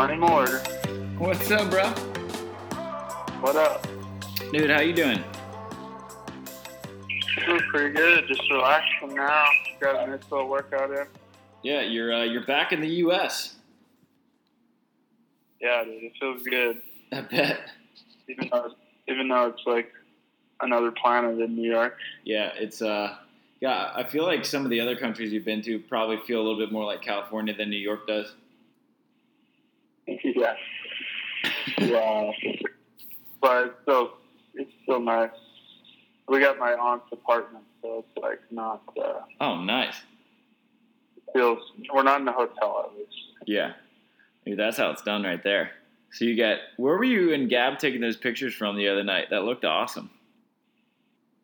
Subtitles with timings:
[0.00, 0.60] Money Mortar.
[1.18, 1.86] What's up, bro?
[3.42, 3.86] What up?
[4.50, 5.22] Dude, how you doing?
[7.44, 8.24] Doing pretty good.
[8.26, 9.44] Just relaxing now.
[9.78, 11.04] Got a nice little workout in.
[11.62, 13.56] Yeah, you're uh, you're back in the U.S.
[15.60, 16.80] Yeah, dude, it feels good.
[17.12, 17.60] I bet.
[18.26, 18.72] Even though,
[19.06, 19.92] even though it's like
[20.62, 21.98] another planet in New York.
[22.24, 23.16] Yeah, it's uh,
[23.60, 23.92] yeah.
[23.94, 26.58] I feel like some of the other countries you've been to probably feel a little
[26.58, 28.34] bit more like California than New York does.
[30.24, 30.54] Yeah.
[31.78, 32.30] Yeah.
[33.40, 34.10] But it's still,
[34.54, 35.30] it's still nice.
[36.28, 38.82] We got my aunt's apartment, so it's like not.
[39.00, 39.94] Uh, Oh, nice.
[41.34, 41.58] feels
[41.92, 43.12] we're not in a hotel at least.
[43.46, 43.72] Yeah,
[44.44, 45.70] Maybe that's how it's done right there.
[46.12, 49.28] So you got where were you and Gab taking those pictures from the other night?
[49.30, 50.10] That looked awesome.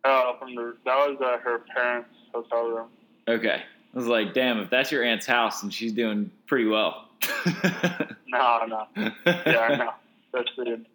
[0.05, 2.88] Uh, from the that was uh, her parents' hotel room.
[3.29, 3.63] Okay,
[3.95, 7.09] I was like, damn, if that's your aunt's house and she's doing pretty well.
[8.38, 9.12] No, no.
[9.26, 9.92] Yeah, I know.
[10.34, 10.87] Especially in,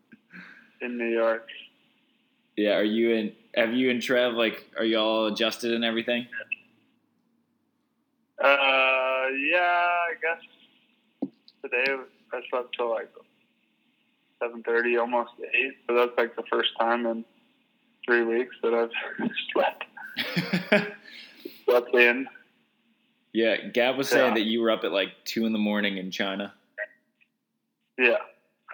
[0.81, 1.47] in New York.
[2.58, 3.34] Yeah, are you in?
[3.56, 4.66] Have you and Trev like?
[4.78, 6.28] Are you all adjusted and everything?
[8.44, 11.30] Uh, yeah, I guess
[11.64, 11.86] today
[12.34, 13.09] I slept till like
[14.39, 15.73] seven thirty, almost eight.
[15.88, 17.23] So that's like the first time in
[18.06, 19.84] three weeks that I've slept
[21.66, 22.28] slept in.
[23.34, 24.34] yeah, Gab was saying Yeah.
[24.36, 26.53] that you were up at like two in the morning in China.
[28.02, 28.18] Yeah,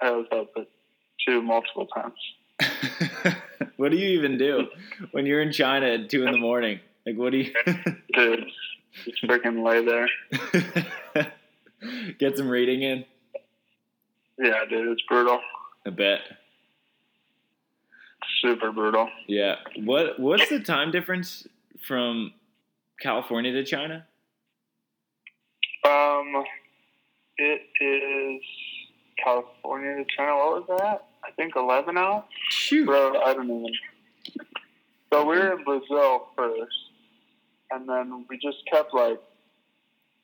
[0.01, 0.67] I was up at
[1.27, 3.35] two multiple times.
[3.75, 4.67] what do you even do
[5.11, 6.79] when you're in China at two in the morning?
[7.05, 7.53] Like, what do you
[8.13, 8.45] Dude,
[9.03, 11.33] just freaking lay there.
[12.19, 13.03] get some reading in?
[14.39, 15.41] Yeah, dude, it's brutal.
[15.85, 16.21] I bet.
[18.41, 19.09] Super brutal.
[19.27, 19.55] Yeah.
[19.75, 21.45] What What's the time difference
[21.85, 22.31] from
[23.01, 24.05] California to China?
[25.83, 26.45] Um,
[27.37, 28.41] it is
[29.23, 30.35] California to China.
[30.35, 31.07] What was that?
[31.25, 32.23] I think eleven hours.
[32.49, 32.85] Shoot.
[32.85, 33.71] Bro, I don't even.
[35.11, 36.75] So we were in Brazil first,
[37.71, 39.21] and then we just kept like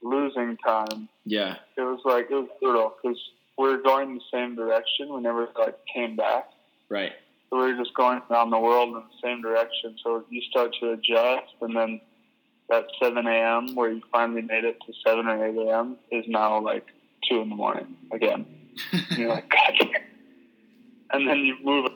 [0.02, 1.08] losing time.
[1.26, 1.56] Yeah.
[1.78, 3.20] It was like it was brutal because
[3.58, 5.14] we were going the same direction.
[5.14, 6.50] We never like came back.
[6.90, 7.14] Right.
[7.50, 9.96] So we were just going around the world in the same direction.
[10.04, 12.02] So you start to adjust, and then
[12.70, 13.76] that 7 a.m.
[13.76, 15.98] where you finally made it to 7 or 8 a.m.
[16.12, 16.88] is now like
[17.30, 18.46] 2 in the morning again.
[18.92, 19.90] And you're like, God.
[21.12, 21.92] And then you move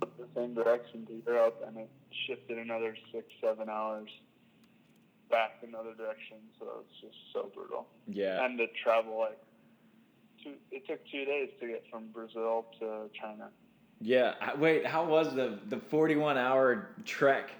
[0.00, 1.90] the same direction to Europe, and it
[2.26, 4.08] shifted another six, seven hours
[5.30, 6.36] back another direction.
[6.58, 7.86] So it's just so brutal.
[8.08, 8.44] yeah.
[8.44, 9.38] And to travel like,
[10.42, 13.48] two, it took two days to get from Brazil to China.
[14.00, 14.34] Yeah.
[14.58, 14.86] Wait.
[14.86, 17.50] How was the the 41 hour trek?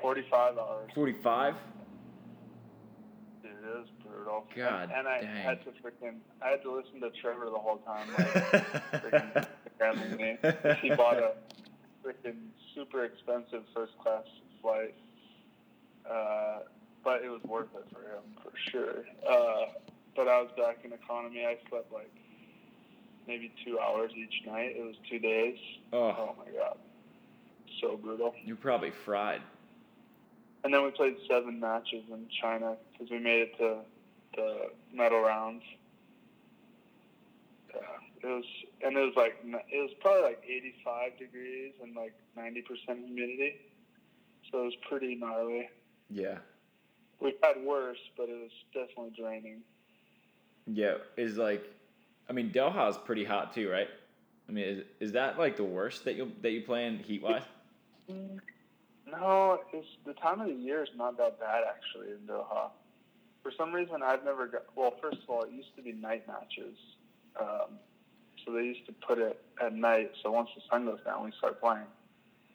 [0.00, 0.90] 45 hours.
[0.94, 1.54] 45.
[1.54, 1.83] Dude, it was
[4.24, 4.44] brutal.
[4.56, 5.36] God and, and I dang.
[5.36, 9.48] had to freaking, I had to listen to Trevor the whole time, like
[9.80, 10.38] freaking me.
[10.80, 11.32] He bought a
[12.04, 12.36] freaking
[12.74, 14.24] super expensive first class
[14.62, 14.94] flight,
[16.10, 16.60] uh,
[17.02, 19.04] but it was worth it for him for sure.
[19.28, 19.72] Uh,
[20.16, 21.44] but I was back in economy.
[21.44, 22.10] I slept like
[23.26, 24.74] maybe two hours each night.
[24.76, 25.56] It was two days.
[25.92, 26.78] oh, Oh my god,
[27.80, 28.34] so brutal.
[28.44, 29.40] you're probably fried.
[30.62, 33.80] And then we played seven matches in China because we made it to
[34.36, 35.62] the medal rounds.
[37.74, 37.80] Yeah,
[38.22, 38.44] it was,
[38.82, 43.56] and it was like it was probably like 85 degrees and like 90 percent humidity,
[44.50, 45.68] so it was pretty gnarly.
[46.10, 46.38] Yeah.
[47.20, 49.60] We've had worse, but it was definitely draining.
[50.66, 50.94] Yeah.
[51.16, 51.64] Is like,
[52.28, 53.88] I mean, Doha is pretty hot too, right?
[54.48, 57.22] I mean, is, is that like the worst that you that you play in heat
[57.22, 57.42] wise?
[58.10, 58.38] Mm,
[59.10, 62.70] no, it's the time of the year is not that bad actually in Doha.
[63.44, 64.62] For some reason, I've never got.
[64.74, 66.76] Well, first of all, it used to be night matches,
[67.38, 67.78] um,
[68.42, 70.12] so they used to put it at night.
[70.22, 71.84] So once the sun goes down, we start playing.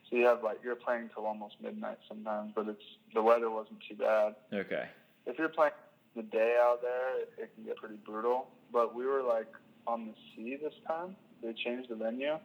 [0.10, 2.84] So you have like you're playing till almost midnight sometimes, but it's
[3.14, 4.34] the weather wasn't too bad.
[4.52, 4.86] Okay.
[5.28, 5.74] If you're playing
[6.16, 8.48] the day out there, it, it can get pretty brutal.
[8.74, 9.54] But we were like
[9.86, 11.16] on the sea this time.
[11.44, 12.40] They changed the venue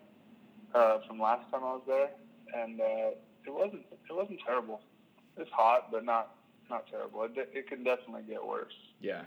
[0.75, 2.11] uh, from last time I was there,
[2.55, 3.11] and uh,
[3.47, 4.83] it wasn't it wasn't terrible.
[5.39, 6.37] It's hot, but not
[6.71, 7.23] not terrible.
[7.25, 8.75] It, it can definitely get worse.
[9.01, 9.23] Yeah.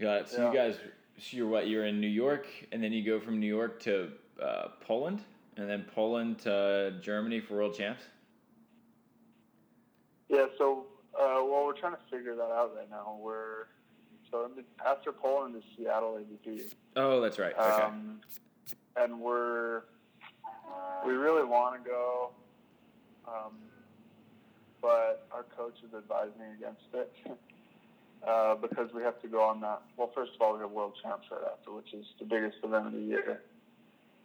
[0.00, 0.28] Got it.
[0.28, 0.76] So you guys,
[1.18, 1.68] so you're what?
[1.68, 4.10] You're in New York, and then you go from New York to
[4.42, 5.20] uh, Poland,
[5.56, 8.02] and then Poland to Germany for world champs.
[10.28, 10.46] Yeah.
[10.58, 13.18] So uh, well, we're trying to figure that out right now.
[13.20, 13.66] We're
[14.30, 16.72] so in the, after Poland is Seattle AVP.
[16.96, 17.54] Oh, that's right.
[17.56, 17.82] Okay.
[17.82, 18.20] Um,
[18.96, 19.82] and we're
[21.06, 22.30] we really want to go,
[23.26, 23.54] um,
[24.82, 27.12] but our coach is advising against it.
[28.26, 29.82] uh, because we have to go on that.
[29.96, 32.88] Well, first of all, we have World Champs right after, which is the biggest event
[32.88, 33.42] of the year.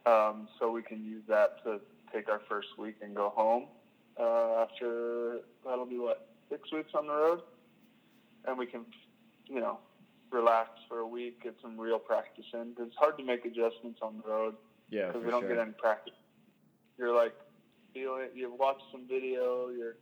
[0.05, 1.79] Um, so we can use that to
[2.13, 3.65] take our first week and go home.
[4.19, 7.41] Uh, after that'll be what six weeks on the road,
[8.45, 8.85] and we can,
[9.47, 9.77] you know,
[10.31, 12.73] relax for a week, get some real practice in.
[12.75, 14.55] Cause it's hard to make adjustments on the road
[14.89, 15.55] Yeah, because we don't sure.
[15.55, 16.15] get any practice.
[16.97, 17.35] You're like
[17.93, 18.29] feeling.
[18.33, 19.69] You've watched some video.
[19.69, 19.97] Your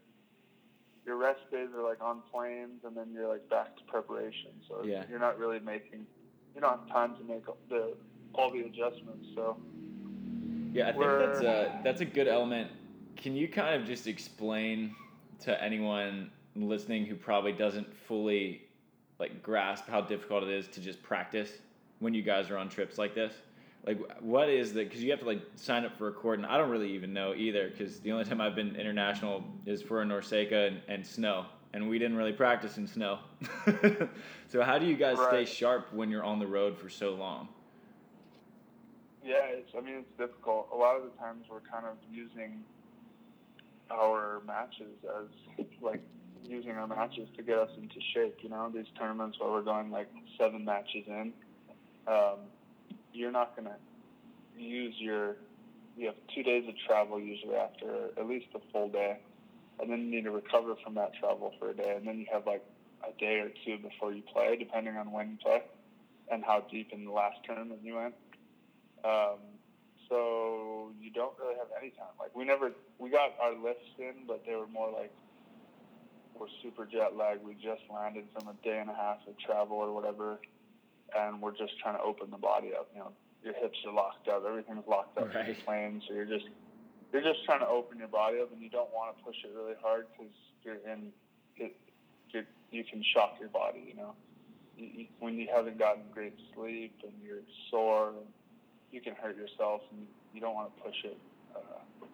[1.06, 4.52] your rest days are like on planes, and then you're like back to preparation.
[4.68, 5.04] So Yeah.
[5.10, 6.08] you're not really making.
[6.56, 7.96] You don't have time to make the
[8.34, 9.28] all the adjustments.
[9.36, 9.58] So
[10.74, 12.72] Yeah, I think that's a that's a good element.
[13.16, 14.96] Can you kind of just explain
[15.42, 18.62] to anyone listening who probably doesn't fully
[19.20, 21.50] like grasp how difficult it is to just practice
[22.00, 23.34] when you guys are on trips like this?
[23.86, 24.84] Like, what is the?
[24.84, 27.14] Because you have to like sign up for a court, and I don't really even
[27.14, 27.70] know either.
[27.70, 31.88] Because the only time I've been international is for a NORCECA and, and snow, and
[31.88, 33.20] we didn't really practice in snow.
[34.48, 37.48] so how do you guys stay sharp when you're on the road for so long?
[39.26, 39.72] yeah, it's.
[39.76, 40.70] I mean, it's difficult.
[40.72, 42.64] A lot of the times we're kind of using
[43.92, 46.02] our matches as like
[46.44, 48.38] using our matches to get us into shape.
[48.42, 51.34] You know, these tournaments where we're going like seven matches in,
[52.08, 52.38] um,
[53.16, 53.78] you're not gonna
[54.58, 55.38] use your.
[55.98, 59.18] You have two days of travel usually after at least a full day,
[59.80, 62.26] and then you need to recover from that travel for a day, and then you
[62.32, 62.64] have like
[63.08, 65.62] a day or two before you play, depending on when you play
[66.32, 68.16] and how deep in the last tournament you went.
[69.04, 69.38] Um,
[70.10, 72.14] so you don't really have any time.
[72.20, 75.14] Like we never, we got our lifts in, but they were more like
[76.38, 77.44] we're super jet lagged.
[77.44, 80.40] We just landed from a day and a half of travel or whatever,
[81.16, 82.90] and we're just trying to open the body up.
[82.94, 83.12] You know,
[83.44, 85.66] your hips are locked up, everything's locked up in the Right.
[85.66, 86.46] plane, so you're just
[87.14, 89.52] you're just trying to open your body up, and you don't want to push it
[89.56, 90.34] really hard because
[90.64, 91.12] you're in
[91.58, 91.76] it.
[92.32, 93.86] You're, you can shock your body.
[93.88, 94.16] You know,
[94.76, 98.28] you, you, when you haven't gotten great sleep and you're sore, and
[98.92, 101.18] you can hurt yourself, and you don't want to push it
[101.56, 102.06] uh,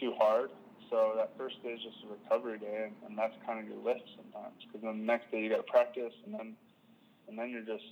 [0.00, 0.50] too hard.
[0.88, 3.76] So that first day is just a recovery day, and, and that's kind of your
[3.84, 4.56] lift sometimes.
[4.64, 6.56] Because then the next day you got to practice, and then
[7.28, 7.84] and then you're just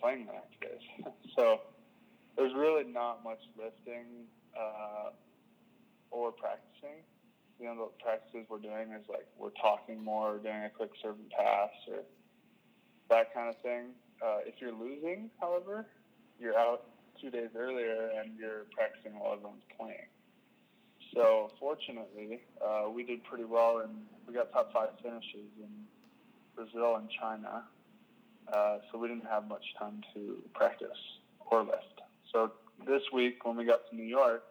[0.00, 1.12] playing the next days.
[1.36, 1.60] so
[2.36, 4.26] there's really not much lifting
[4.58, 5.10] uh,
[6.10, 7.02] or practicing.
[7.58, 10.90] You know, the practices we're doing is like we're talking more, or doing a quick
[11.02, 12.02] serve and pass, or
[13.08, 13.94] that kind of thing.
[14.22, 15.86] Uh, if you're losing, however,
[16.38, 16.84] you're out
[17.20, 20.08] two days earlier and you're practicing while everyone's playing.
[21.14, 23.92] So fortunately, uh, we did pretty well, and
[24.26, 25.68] we got top five finishes in
[26.54, 27.64] Brazil and China.
[28.52, 30.98] Uh, so we didn't have much time to practice
[31.50, 32.00] or lift.
[32.32, 32.52] So
[32.86, 34.44] this week, when we got to New York,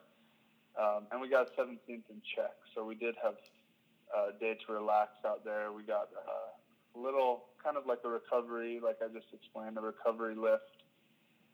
[0.80, 3.36] um, and we got 17th in Czech, so we did have
[4.16, 5.72] a day to relax out there.
[5.72, 9.82] We got uh, a little, kind of like a recovery, like I just explained, a
[9.82, 10.64] recovery lift.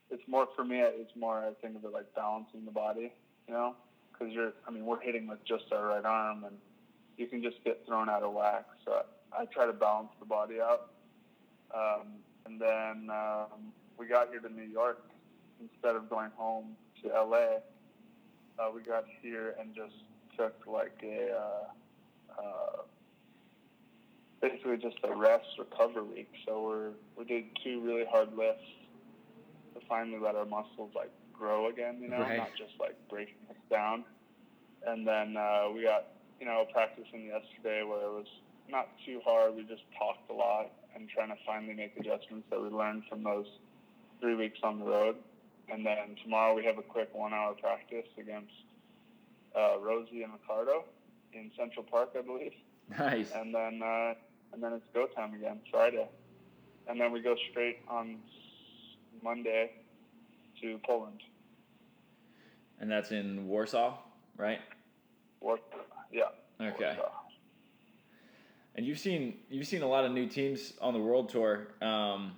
[0.09, 0.79] It's more for me.
[0.79, 3.13] It's more I think of it like balancing the body,
[3.47, 3.75] you know,
[4.11, 4.51] because you're.
[4.67, 6.57] I mean, we're hitting with just our right arm, and
[7.17, 8.65] you can just get thrown out of whack.
[8.83, 10.91] So I, I try to balance the body out.
[11.73, 12.07] Um,
[12.45, 15.01] and then um, we got here to New York
[15.59, 17.59] instead of going home to LA.
[18.59, 19.93] Uh, we got here and just
[20.37, 22.81] took like a uh, uh,
[24.41, 26.31] basically just a rest recovery week.
[26.45, 28.63] So we're we did two really hard lifts
[29.75, 31.99] to finally let our muscles like grow again.
[32.01, 32.37] You know, Right.
[32.37, 34.03] not just like breaking us down.
[34.85, 36.07] And then uh, we got
[36.39, 38.27] you know practicing yesterday where it was
[38.69, 39.55] not too hard.
[39.55, 43.23] We just talked a lot and trying to finally make adjustments that we learned from
[43.23, 43.47] those
[44.19, 45.15] three weeks on the road.
[45.69, 48.53] And then tomorrow we have a quick one-hour practice against
[49.55, 50.83] uh, Rosie and Ricardo
[51.33, 52.53] in Central Park, I believe.
[52.99, 53.31] Nice.
[53.33, 54.13] And then uh,
[54.53, 56.07] and then it's go time again Friday.
[56.87, 58.17] And then we go straight on
[59.23, 59.71] Monday
[60.61, 61.21] to Poland.
[62.79, 63.97] And that's in Warsaw,
[64.35, 64.59] right?
[65.39, 65.61] Work,
[66.11, 66.23] yeah.
[66.59, 66.95] Okay.
[66.97, 67.11] Warsaw.
[68.75, 72.31] And you've seen you've seen a lot of new teams on the world tour, um,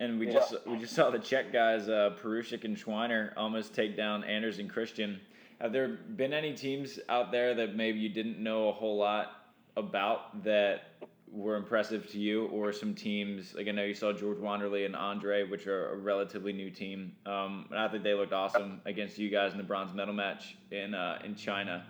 [0.00, 3.96] and we just we just saw the Czech guys, uh, Perušič and Schweiner, almost take
[3.96, 5.20] down Anders and Christian.
[5.60, 9.46] Have there been any teams out there that maybe you didn't know a whole lot
[9.76, 10.92] about that
[11.30, 14.94] were impressive to you, or some teams like I know you saw George Wanderley and
[14.94, 19.18] Andre, which are a relatively new team, um, and I think they looked awesome against
[19.18, 21.84] you guys in the bronze medal match in uh, in China.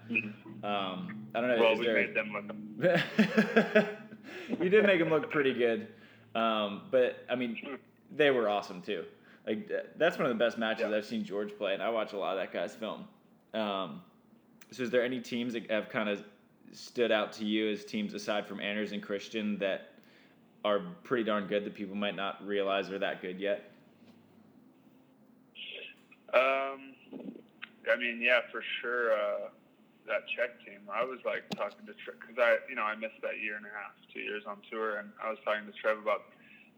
[0.64, 1.58] Um, I don't know.
[1.60, 3.86] Well, we there, made them look.
[4.60, 5.88] you did make them look pretty good,
[6.34, 7.78] um, but I mean,
[8.14, 9.04] they were awesome too.
[9.46, 10.96] Like that's one of the best matches Yeah.
[10.96, 13.04] I've seen George play, and I watch a lot of that guy's film.
[13.54, 14.02] Um,
[14.72, 16.24] so, is there any teams that have kind of
[16.76, 19.94] stood out to you as teams aside from Anders and Christian that
[20.64, 23.70] are pretty darn good that people might not realize are that good yet?
[26.34, 26.94] Um,
[27.90, 29.12] I mean, yeah, for sure.
[29.12, 29.48] Uh,
[30.06, 33.20] that Czech team, I was like talking to Trev because I, you know, I missed
[33.22, 35.98] that year and a half, two years on tour, and I was talking to Trev
[35.98, 36.30] about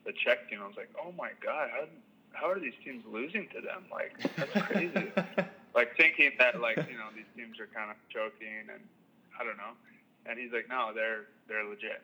[0.07, 0.61] the Czech team.
[0.63, 1.85] I was like, oh my god, how
[2.33, 3.85] how are these teams losing to them?
[3.93, 5.13] Like that's crazy.
[5.75, 8.81] like thinking that like you know these teams are kind of choking and
[9.39, 9.75] I don't know.
[10.27, 12.03] And he's like, no, they're they're legit.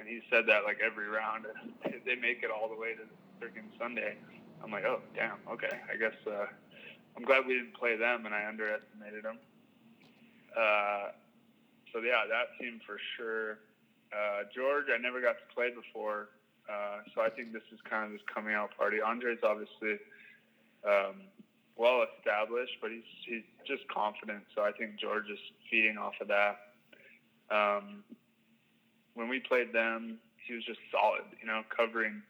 [0.00, 1.46] And he said that like every round,
[1.84, 3.04] they make it all the way to
[3.38, 4.16] freaking Sunday.
[4.62, 5.78] I'm like, oh damn, okay.
[5.92, 6.46] I guess uh,
[7.16, 9.38] I'm glad we didn't play them, and I underestimated them.
[10.56, 11.12] Uh,
[11.92, 13.58] so yeah, that team for sure.
[14.12, 16.28] Uh, George, I never got to play before,
[16.70, 19.00] uh, so I think this is kind of this coming out party.
[19.00, 19.98] Andre's obviously
[20.86, 21.26] um,
[21.76, 24.44] well established, but he's he's just confident.
[24.54, 25.38] So I think George is
[25.70, 26.56] feeding off of that.
[27.50, 28.04] Um,
[29.14, 31.24] when we played them, he was just solid.
[31.40, 32.22] You know, covering,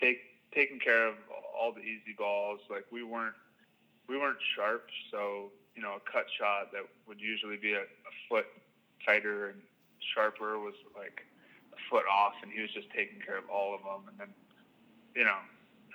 [0.00, 0.18] take
[0.54, 1.14] taking care of
[1.58, 2.60] all the easy balls.
[2.70, 3.34] Like we weren't
[4.08, 8.12] we weren't sharp, so you know, a cut shot that would usually be a, a
[8.28, 8.46] foot
[9.04, 9.60] tighter and
[10.14, 11.24] sharper was like
[11.72, 14.08] a foot off, and he was just taking care of all of them.
[14.10, 14.34] And then,
[15.16, 15.40] you know,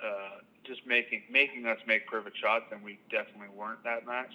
[0.02, 4.34] uh, just making making us make perfect shots, and we definitely weren't that match.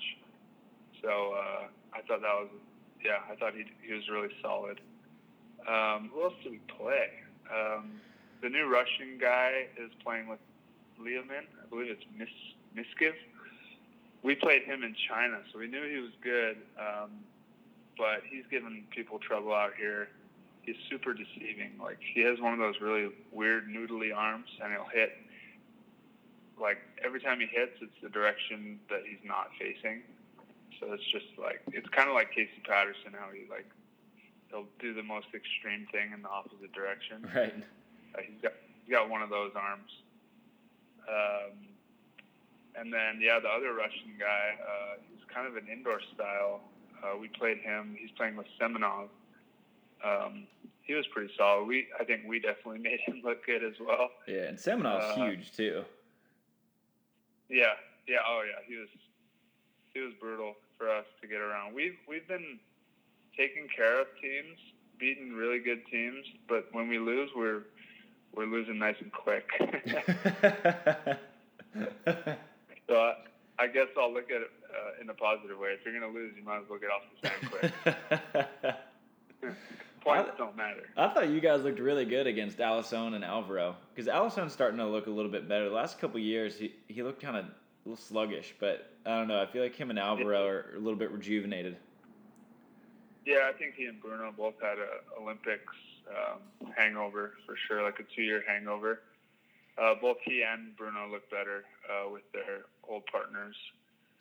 [1.01, 2.49] So uh, I thought that was,
[3.03, 4.81] yeah, I thought he he was really solid.
[5.67, 7.07] Um, who else did we play?
[7.47, 8.01] Um,
[8.41, 10.39] the new Russian guy is playing with
[10.99, 11.47] Liamin.
[11.61, 12.27] I believe it's Mis
[12.75, 13.13] Myskiv
[14.23, 16.57] we played him in China, so we knew he was good.
[16.79, 17.11] Um,
[17.97, 20.07] but he's giving people trouble out here.
[20.63, 21.73] He's super deceiving.
[21.79, 25.11] Like he has one of those really weird noodly arms, and he'll hit.
[26.59, 30.03] Like every time he hits, it's the direction that he's not facing.
[30.79, 33.67] So it's just like it's kind of like Casey Patterson, how he like
[34.49, 37.25] he'll do the most extreme thing in the opposite direction.
[37.35, 37.53] Right.
[38.15, 39.89] Uh, he's got he's got one of those arms.
[41.09, 41.57] Um,
[42.75, 46.61] and then yeah, the other Russian guy, uh, he's kind of an indoor style.
[47.03, 47.97] Uh, we played him.
[47.99, 49.09] He's playing with Semenov.
[50.05, 50.47] Um,
[50.83, 51.65] he was pretty solid.
[51.65, 54.09] We I think we definitely made him look good as well.
[54.27, 55.83] Yeah, and Semenov's uh, huge too.
[57.49, 57.73] Yeah,
[58.07, 58.89] yeah, oh yeah, he was
[59.93, 61.73] he was brutal for us to get around.
[61.73, 62.59] We've we've been
[63.37, 64.57] taking care of teams,
[64.99, 67.63] beating really good teams, but when we lose, we're
[68.35, 69.47] we're losing nice and quick.
[72.87, 73.15] So I,
[73.57, 75.69] I guess I'll look at it uh, in a positive way.
[75.69, 77.73] If you're going to lose, you might as well get off the stand
[79.41, 79.55] quick.
[80.03, 80.89] Points I, don't matter.
[80.97, 84.87] I thought you guys looked really good against Alison and Alvaro because Alison's starting to
[84.87, 85.69] look a little bit better.
[85.69, 87.49] The last couple years, he, he looked kind of a
[87.85, 89.41] little sluggish, but I don't know.
[89.41, 91.77] I feel like him and Alvaro are a little bit rejuvenated.
[93.25, 95.73] Yeah, I think he and Bruno both had a Olympics
[96.09, 99.01] um, hangover for sure, like a two-year hangover.
[99.77, 103.55] Uh, both he and Bruno look better uh, with their old partners,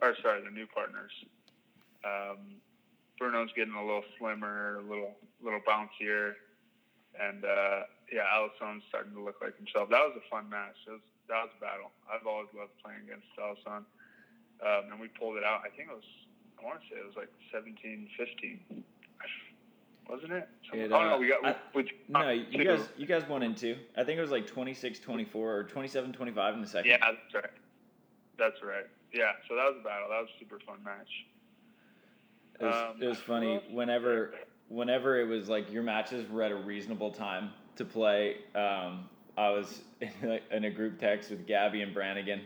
[0.01, 1.11] or sorry, the new partners.
[2.05, 2.61] Um,
[3.23, 6.35] Bruno's getting a little slimmer, a little little bouncier,
[7.15, 9.87] and uh, yeah, Alison's starting to look like himself.
[9.95, 10.75] That was a fun match.
[10.91, 11.95] It was, that was a battle.
[12.11, 13.87] I've always loved playing against Alison,
[14.59, 15.63] um, and we pulled it out.
[15.63, 16.11] I think it was,
[16.59, 18.83] I want to say it was like 17-15
[20.11, 20.49] wasn't it?
[20.75, 21.47] it uh, oh no, we got.
[21.47, 23.79] I, we, no, you guys, you guys won in two.
[23.97, 26.91] I think it was like 26-24 or 27-25 in the second.
[26.91, 27.55] Yeah, that's right.
[28.37, 28.91] That's right.
[29.15, 30.11] Yeah, so that was a battle.
[30.11, 31.09] That was a super fun match.
[32.61, 34.35] It was, um, it was funny whenever
[34.69, 38.37] whenever it was like your matches were at a reasonable time to play.
[38.55, 42.43] Um, I was in, in a group text with Gabby and Brannigan.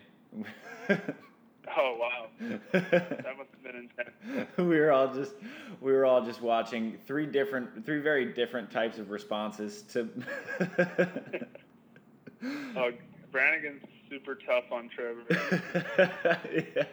[1.79, 2.29] Oh wow,
[2.73, 4.49] that must have been intense.
[4.57, 5.35] we were all just
[5.81, 10.09] we were all just watching three different, three very different types of responses to.
[10.61, 11.07] uh,
[13.33, 15.25] Brannigan's super tough on Trevor.
[16.77, 16.85] yeah.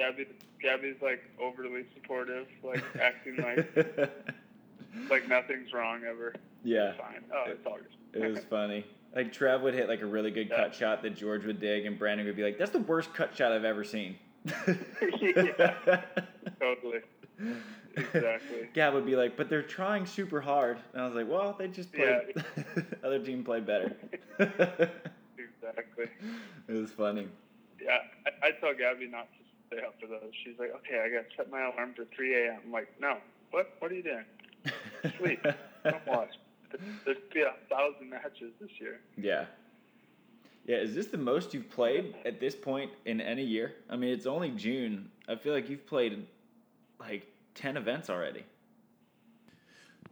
[0.00, 0.26] Gabby,
[0.62, 3.76] Gabby's like overly supportive, like acting like
[5.10, 6.34] like nothing's wrong ever.
[6.64, 6.90] Yeah.
[6.90, 7.24] It's fine.
[7.30, 7.76] Oh, it's all
[8.12, 8.22] good.
[8.22, 8.86] it was funny.
[9.14, 10.56] Like Trev would hit like a really good yeah.
[10.56, 13.36] cut shot that George would dig, and Brandon would be like, "That's the worst cut
[13.36, 14.16] shot I've ever seen."
[15.20, 15.74] yeah,
[16.58, 17.00] totally.
[17.96, 18.68] Exactly.
[18.74, 21.68] Gab would be like, "But they're trying super hard," and I was like, "Well, they
[21.68, 22.32] just played.
[22.36, 22.62] Yeah.
[23.04, 23.96] other team played better."
[24.38, 26.06] exactly.
[26.68, 27.26] It was funny.
[27.82, 29.39] Yeah, I, I tell Gabby not to
[29.70, 30.32] stay up for those.
[30.44, 33.18] She's like, "Okay, I got to set my alarm for 3 a.m." I'm like, "No,
[33.50, 33.74] what?
[33.78, 34.24] What are you doing?
[35.18, 35.42] Sleep.
[35.84, 36.30] Don't watch."
[37.04, 39.00] There's be a thousand matches this year.
[39.16, 39.46] Yeah.
[40.66, 43.74] Yeah, is this the most you've played at this point in any year?
[43.88, 45.10] I mean, it's only June.
[45.28, 46.26] I feel like you've played
[47.00, 48.44] like 10 events already.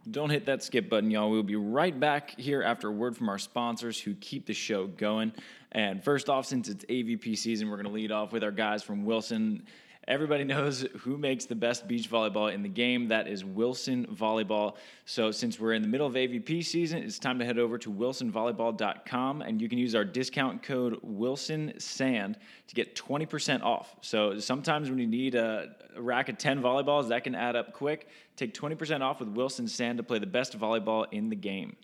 [0.09, 1.29] Don't hit that skip button, y'all.
[1.29, 4.87] We'll be right back here after a word from our sponsors who keep the show
[4.87, 5.33] going.
[5.71, 8.81] And first off, since it's AVP season, we're going to lead off with our guys
[8.81, 9.63] from Wilson.
[10.09, 13.09] Everybody knows who makes the best beach volleyball in the game.
[13.09, 14.75] That is Wilson Volleyball.
[15.05, 17.91] So, since we're in the middle of AVP season, it's time to head over to
[17.91, 22.35] wilsonvolleyball.com and you can use our discount code WilsonSand
[22.67, 23.95] to get 20% off.
[24.01, 28.07] So, sometimes when you need a, rack of 10 volleyballs, that can add up quick.
[28.35, 31.75] Take 20% off with Wilson Sand to play the best volleyball in the game.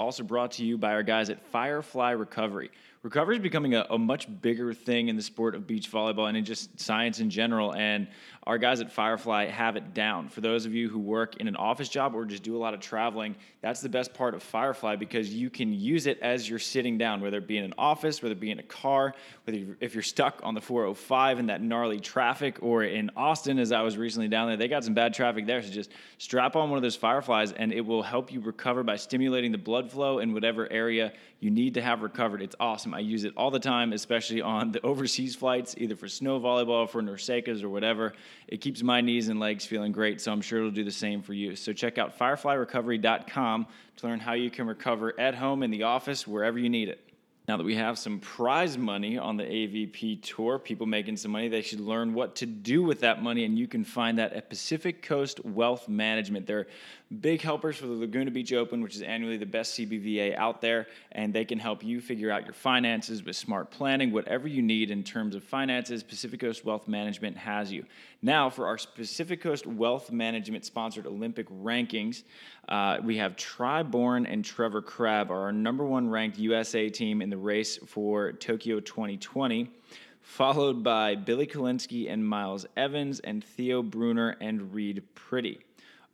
[0.00, 2.70] Also brought to you by our guys at Firefly Recovery
[3.02, 6.36] recovery is becoming a, a, much bigger thing in the sport of beach volleyball and
[6.36, 7.74] in just science in general.
[7.74, 8.06] And
[8.44, 10.28] our guys at Firefly have it down.
[10.28, 12.74] For those of you who work in an office job or just do a lot
[12.74, 16.58] of traveling, that's the best part of Firefly because you can use it as you're
[16.58, 19.14] sitting down, whether it be in an office, whether it be in a car,
[19.44, 23.58] whether you're, if you're stuck on the 405 in that gnarly traffic, or in Austin,
[23.58, 25.62] as I was recently down there, they got some bad traffic there.
[25.62, 28.96] So just strap on one of those Fireflies and it will help you recover by
[28.96, 32.42] stimulating the blood flow in whatever area you need to have recovered.
[32.42, 32.94] It's awesome.
[32.94, 36.88] I use it all the time, especially on the overseas flights, either for snow volleyball,
[36.88, 38.12] for NORCECAs, or whatever.
[38.48, 41.22] It keeps my knees and legs feeling great, so I'm sure it'll do the same
[41.22, 41.56] for you.
[41.56, 43.66] So check out fireflyrecovery.com
[43.96, 47.00] to learn how you can recover at home, in the office, wherever you need it.
[47.48, 51.48] Now that we have some prize money on the AVP tour, people making some money,
[51.48, 54.48] they should learn what to do with that money, and you can find that at
[54.48, 56.46] Pacific Coast Wealth Management.
[56.46, 56.68] They're
[57.18, 60.86] big helpers for the Laguna Beach Open, which is annually the best CBVA out there,
[61.12, 64.92] and they can help you figure out your finances with smart planning, whatever you need
[64.92, 66.04] in terms of finances.
[66.04, 67.84] Pacific Coast Wealth Management has you.
[68.22, 72.22] Now, for our Pacific Coast Wealth Management sponsored Olympic rankings,
[72.68, 77.22] uh, we have Tri Bourne and Trevor Crabb are our number one ranked USA team
[77.22, 79.68] in the race for Tokyo 2020
[80.22, 85.58] followed by Billy Kolinske and Miles Evans, and Theo Brunner and Reid Priddy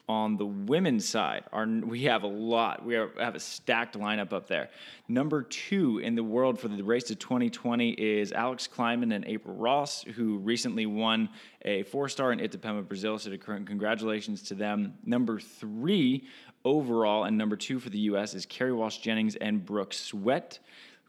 [0.08, 1.44] on the women's side,
[1.84, 2.84] we have a lot.
[2.84, 4.70] We are, have a stacked lineup up there.
[5.08, 9.56] Number two in the world for the race to 2020 is Alix Klineman and April
[9.56, 11.28] Ross, who recently won
[11.62, 13.18] a four star in Itapema, Brazil.
[13.18, 14.94] So, congratulations to them.
[15.04, 16.28] Number three
[16.64, 18.34] overall and number two for the U.S.
[18.34, 20.58] is Kerri Walsh Jennings and Brooke Sweat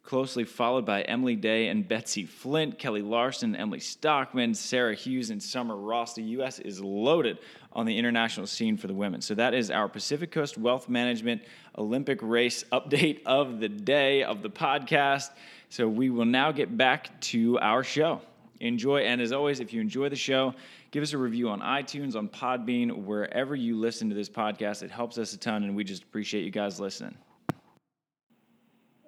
[0.08, 5.44] closely followed by Emily Day and Betsy Flint, Kelley Larsen, Emily Stockman, Sarah Hughes, and
[5.44, 6.14] Summer Ross.
[6.14, 6.60] The U.S.
[6.60, 7.40] is loaded
[7.74, 9.20] on the international scene for the women.
[9.20, 11.42] So that is our Pacific Coast Wealth Management
[11.78, 15.32] Olympic race update of the day of the podcast.
[15.68, 18.22] So we will now get back to our show.
[18.62, 20.54] Enjoy, and as always, if you enjoy the show,
[20.92, 24.84] give us a review on iTunes, on Podbean, wherever you listen to this podcast.
[24.84, 27.18] It helps us a ton, and we just appreciate you guys listening.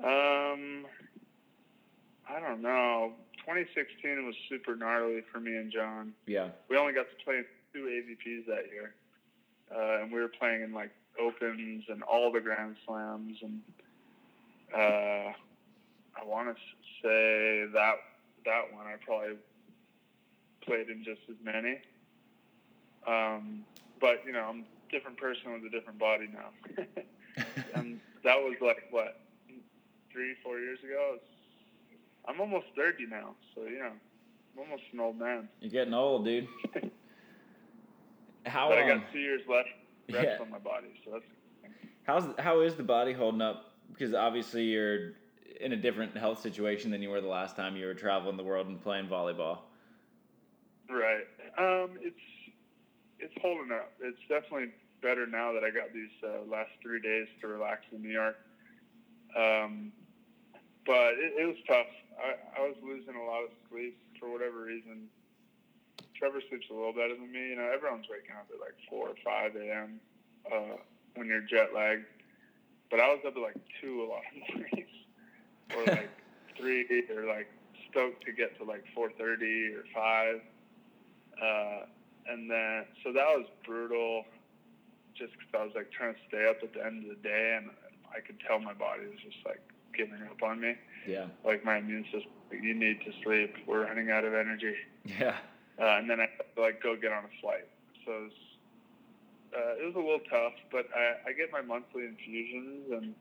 [0.03, 0.78] Um,
[2.39, 3.13] I don't know.
[3.39, 6.13] 2016 was super gnarly for me and John.
[6.25, 6.49] Yeah.
[6.69, 7.41] We only got to play
[7.73, 8.93] two AVPs that year,
[9.75, 13.61] uh, and we were playing in like opens and all the Grand Slams, and
[14.73, 15.33] uh,
[16.15, 16.55] I want to
[17.01, 17.95] say that
[18.45, 19.35] that one I probably
[20.61, 21.79] played in just as many.
[23.07, 23.65] Um,
[23.99, 26.85] but you know, I'm a different person with a different body now,
[27.75, 29.19] and that was like what
[30.11, 31.17] three, four years ago.
[32.29, 33.91] I'm almost 30 now, so you know,
[34.53, 35.49] I'm almost an old man.
[35.61, 36.47] You're getting old, dude.
[38.45, 38.69] how?
[38.69, 39.69] But I got um, two years left
[40.11, 40.37] rest yeah.
[40.39, 41.25] on my body, so that's.
[42.03, 43.73] How's how is the body holding up?
[43.91, 45.13] Because obviously you're
[45.59, 48.43] in a different health situation than you were the last time you were traveling the
[48.43, 49.59] world and playing volleyball.
[50.89, 51.25] Right.
[51.57, 52.15] Um, it's
[53.19, 53.91] it's holding up.
[54.01, 58.01] It's definitely better now that I got these uh, last three days to relax in
[58.01, 58.37] New York.
[59.35, 59.91] Um,
[60.85, 61.85] but it, it was tough.
[62.19, 65.07] I, I was losing a lot of sleep for whatever reason.
[66.15, 67.49] Trevor sleeps a little better than me.
[67.49, 69.99] You know, everyone's waking up at like four or five a.m.
[70.45, 70.77] Uh,
[71.15, 72.05] when you're jet lagged,
[72.91, 74.95] but I was up at like two a lot of mornings,
[75.75, 76.09] or like
[76.57, 77.47] three, or like
[77.89, 80.41] stoked to get to like four thirty or five.
[81.41, 81.85] Uh,
[82.27, 84.25] and then so that was brutal,
[85.15, 87.57] just because I was like trying to stay up at the end of the day,
[87.57, 87.71] and
[88.11, 89.61] I could tell my body was just like
[89.95, 90.75] giving up on me.
[91.07, 91.27] Yeah.
[91.45, 93.55] Like my immune system, you need to sleep.
[93.67, 94.75] We're running out of energy.
[95.05, 95.37] Yeah.
[95.79, 96.27] Uh, and then I
[96.59, 97.67] like go get on a flight.
[98.05, 98.31] So it was,
[99.55, 103.15] uh, it was a little tough, but I, I get my monthly infusions, and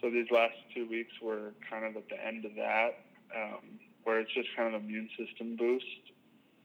[0.00, 4.20] so these last two weeks were kind of at the end of that, um, where
[4.20, 5.86] it's just kind of immune system boost.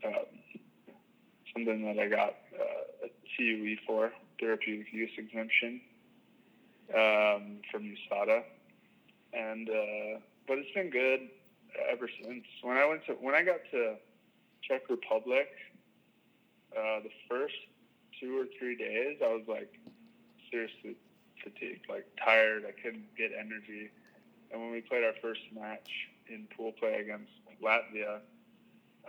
[0.05, 0.13] Um,
[1.53, 5.81] something that I got uh, a TUE for, therapeutic use exemption,
[6.93, 8.43] um, from USADA
[9.37, 11.29] and uh, but it's been good
[11.91, 12.43] ever since.
[12.61, 13.95] When I went to when I got to
[14.63, 15.47] Czech Republic,
[16.73, 17.55] uh, the first
[18.19, 19.73] two or three days, I was like
[20.51, 20.95] seriously
[21.43, 22.63] fatigued, like tired.
[22.67, 23.91] I couldn't get energy.
[24.51, 25.89] And when we played our first match
[26.29, 28.19] in pool play against Latvia,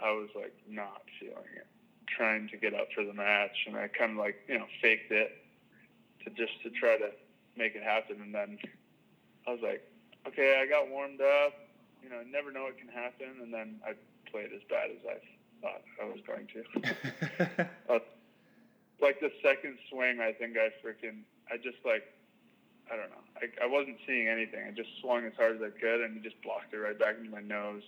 [0.03, 1.67] I was like not feeling it,
[2.07, 5.11] trying to get up for the match, and I kind of like you know faked
[5.11, 5.31] it
[6.25, 7.11] to just to try to
[7.57, 8.21] make it happen.
[8.21, 8.59] And then
[9.47, 9.83] I was like,
[10.27, 11.55] okay, I got warmed up.
[12.03, 13.43] You know, never know what can happen.
[13.43, 13.93] And then I
[14.31, 15.19] played as bad as I
[15.63, 17.69] thought I was going to.
[17.95, 17.99] uh,
[19.01, 22.05] like the second swing, I think I freaking, I just like,
[22.91, 23.25] I don't know.
[23.37, 24.65] I, I wasn't seeing anything.
[24.67, 27.31] I just swung as hard as I could and just blocked it right back into
[27.31, 27.83] my nose.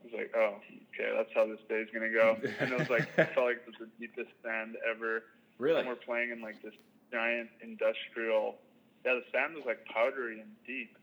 [0.00, 0.54] I was like, oh,
[0.94, 2.38] okay, that's how this day's gonna go.
[2.60, 5.24] And it was like, I felt like it was the deepest sand ever.
[5.58, 5.80] Really?
[5.80, 6.74] And we're playing in like this
[7.12, 8.56] giant industrial.
[9.04, 10.96] Yeah, the sand was like powdery and deep.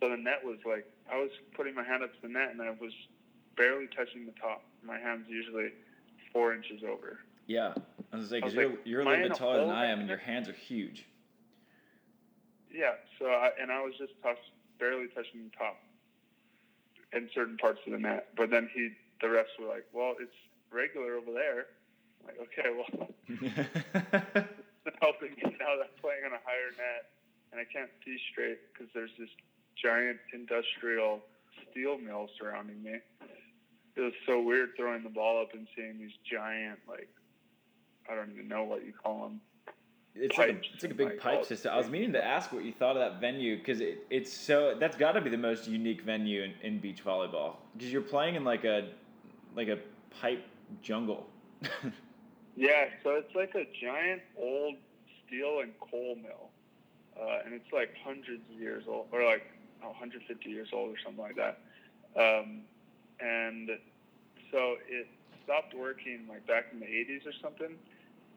[0.00, 2.62] So the net was like, I was putting my hand up to the net and
[2.62, 2.92] I was
[3.56, 4.62] barely touching the top.
[4.82, 5.68] My hand's usually
[6.32, 7.18] four inches over.
[7.46, 7.74] Yeah,
[8.12, 10.08] I was like, because you're, like, you're a little bit taller than I am, and
[10.08, 11.04] your hands are huge.
[12.72, 12.92] Yeah.
[13.18, 14.38] So I, and I was just touch,
[14.78, 15.76] barely touching the top
[17.12, 18.28] in certain parts of the net.
[18.36, 20.32] But then he, the refs were like, "Well, it's
[20.70, 21.66] regular over there."
[22.22, 23.08] I'm like, okay, well,
[25.02, 27.10] helping me now that I'm playing on a higher net
[27.52, 29.30] and I can't see straight because there's this
[29.82, 31.20] giant industrial
[31.70, 32.98] steel mill surrounding me.
[33.96, 37.08] It was so weird throwing the ball up and seeing these giant, like,
[38.10, 39.40] I don't even know what you call them.
[40.14, 41.72] It's like, a, it's like a big pipe system.
[41.72, 44.74] I was meaning to ask what you thought of that venue because it, it's so
[44.78, 48.34] that's got to be the most unique venue in, in beach volleyball because you're playing
[48.34, 48.88] in like a
[49.54, 49.78] like a
[50.20, 50.44] pipe
[50.82, 51.28] jungle.
[52.56, 54.74] yeah, so it's like a giant old
[55.24, 56.50] steel and coal mill,
[57.16, 59.46] uh, and it's like hundreds of years old, or like
[59.82, 61.60] oh, 150 years old, or something like that.
[62.16, 62.62] Um,
[63.20, 63.70] and
[64.50, 65.06] so it
[65.44, 67.76] stopped working like back in the 80s or something,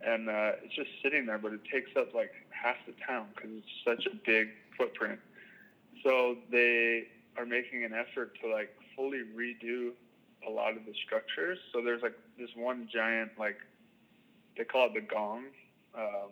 [0.06, 3.52] and uh, it's just sitting there, but it takes up like half the town because
[3.54, 5.20] it's such a big footprint.
[6.04, 9.92] So they are making an effort to like fully redo
[10.48, 11.58] a lot of the structures.
[11.72, 13.58] So there's like this one giant like
[14.58, 15.46] they call it the gong.
[15.98, 16.32] Um,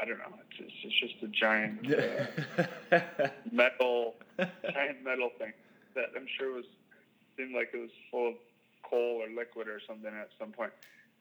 [0.00, 0.38] I don't know.
[0.58, 2.98] It's, it's just a giant uh,
[3.52, 5.52] metal, giant metal thing
[5.94, 6.64] that I'm sure was
[7.36, 8.34] seemed like it was full of
[8.88, 10.72] coal or liquid or something at some point.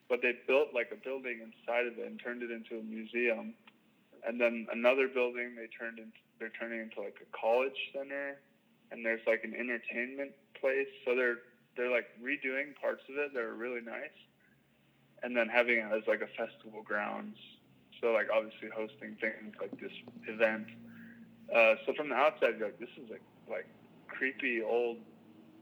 [0.09, 3.53] But they built like a building inside of it and turned it into a museum.
[4.25, 8.38] And then another building they turned into they're turning into like a college center
[8.91, 10.89] and there's like an entertainment place.
[11.05, 11.39] So they're
[11.75, 14.17] they're like redoing parts of it that are really nice.
[15.23, 17.38] And then having it as like a festival grounds.
[18.01, 19.91] So like obviously hosting things like this
[20.27, 20.67] event.
[21.53, 23.67] Uh, so from the outside, you're like, this is like like
[24.08, 24.97] creepy old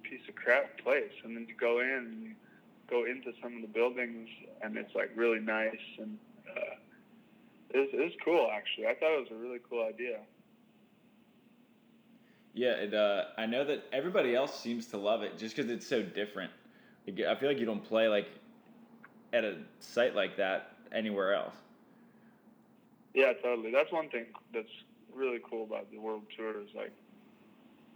[0.03, 1.11] piece of crap place.
[1.23, 2.31] And then you go in and you
[2.89, 4.27] go into some of the buildings,
[4.61, 6.17] and it's like really nice and
[6.49, 6.75] uh,
[7.73, 8.87] it was, it was cool actually.
[8.87, 10.19] I thought it was a really cool idea.
[12.53, 15.87] Yeah, it, uh, I know that everybody else seems to love it just because it's
[15.87, 16.51] so different.
[17.07, 18.27] I feel like you don't play like
[19.31, 21.55] at a site like that anywhere else.
[23.13, 23.71] Yeah, totally.
[23.71, 24.69] That's one thing that's
[25.13, 26.93] really cool about the world tour is like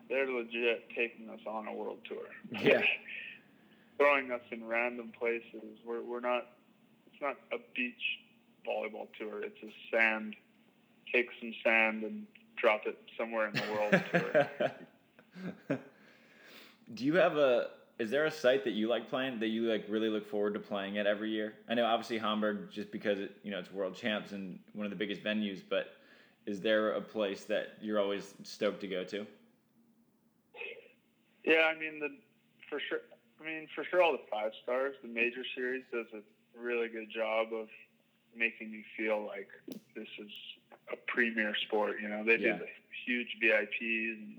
[0.10, 2.26] they're legit taking us on a world tour.
[2.52, 2.82] Yeah.
[3.98, 5.80] Throwing us in random places.
[5.86, 6.48] We're we're not.
[7.12, 7.94] It's not a beach
[8.68, 9.42] volleyball tour.
[9.42, 10.36] It's a sand.
[11.14, 12.26] Take some sand and
[12.58, 14.04] drop it somewhere in the world
[15.70, 15.80] tour.
[16.94, 17.68] Do you have a?
[17.98, 20.60] Is there a site that you like playing that you like really look forward to
[20.60, 21.54] playing at every year?
[21.70, 24.90] I know obviously Hamburg, just because it you know it's world champs and one of
[24.90, 25.94] the biggest venues, but
[26.46, 29.26] is there a place that you're always stoked to go to?
[31.46, 32.10] Yeah, I mean the
[32.70, 33.00] for sure.
[33.40, 34.96] I mean for sure, all the five stars.
[35.02, 36.22] The major series does a
[36.60, 37.68] really good job of
[38.36, 39.48] making me feel like
[39.96, 40.32] this is
[40.92, 41.96] a premier sport.
[42.02, 42.58] You know, they yeah.
[42.58, 42.68] do the
[43.06, 44.38] huge VIPs and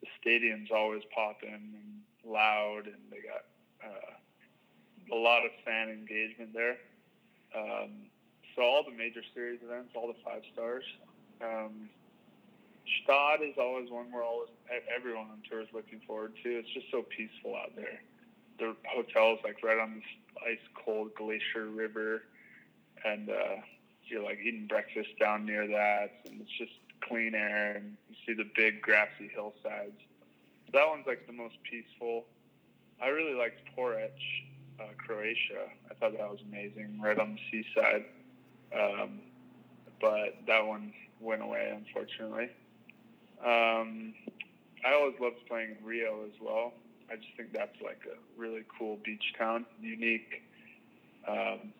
[0.00, 1.98] the stadium's always popping and
[2.28, 3.44] loud, and they got
[3.84, 6.76] uh, a lot of fan engagement there.
[7.56, 8.10] Um,
[8.54, 10.84] so all the major series events, all the five stars.
[11.40, 11.88] Um,
[12.88, 14.48] Gstaad is always one we're always
[14.94, 16.58] everyone on tour is looking forward to.
[16.58, 18.02] It's just so peaceful out there.
[18.58, 20.04] The hotel's like right on this
[20.46, 22.22] ice cold glacier river,
[23.04, 23.62] and uh,
[24.04, 26.72] you're like eating breakfast down near that, and it's just
[27.06, 30.00] clean air, and you see the big grassy hillsides.
[30.72, 32.24] That one's like the most peaceful.
[33.00, 34.10] I really liked Porec,
[34.80, 35.68] uh, Croatia.
[35.90, 38.04] I thought that was amazing, right on the seaside.
[38.74, 39.20] Um,
[40.00, 42.50] but that one went away, unfortunately.
[43.44, 44.14] Um,
[44.84, 46.72] I always loved playing in Rio as well.
[47.10, 50.42] I just think that's like a really cool beach town, unique
[51.26, 51.72] um,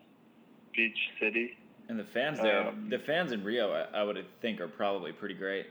[0.74, 1.56] beach city.
[1.88, 5.12] And the fans there, um, the fans in Rio, I, I would think, are probably
[5.12, 5.66] pretty great.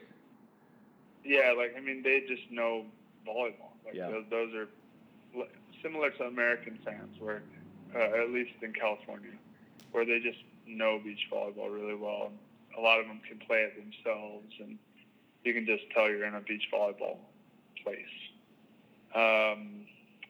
[1.23, 2.85] Yeah, like I mean, they just know
[3.27, 3.73] volleyball.
[3.85, 4.09] Like yeah.
[4.09, 4.67] those, those are
[5.81, 7.41] similar to American fans, where
[7.95, 9.31] uh, at least in California,
[9.91, 12.29] where they just know beach volleyball really well.
[12.29, 12.37] And
[12.77, 14.77] a lot of them can play it themselves, and
[15.43, 17.17] you can just tell you're in a beach volleyball
[17.83, 17.97] place.
[19.15, 19.85] Um,